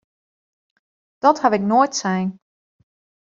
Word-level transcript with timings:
Dat 1.23 1.41
ha 1.41 1.47
ik 1.57 1.63
noait 1.71 1.93
sein! 2.01 2.27